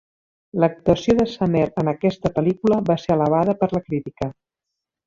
L'actuació 0.63 1.15
de 1.19 1.25
Samaire 1.33 1.83
en 1.83 1.93
aquesta 1.93 2.33
pel·lícula 2.39 2.81
va 2.91 2.99
ser 3.07 3.17
alabada 3.19 3.57
per 3.63 3.75
la 3.79 3.87
crítica. 3.91 4.35